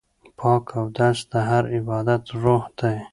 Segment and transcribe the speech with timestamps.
[0.39, 2.97] پاک اودس د هر عبادت روح دی.